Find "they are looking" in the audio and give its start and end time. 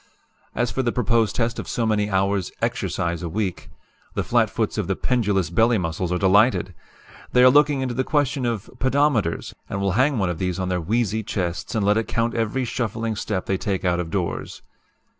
7.33-7.81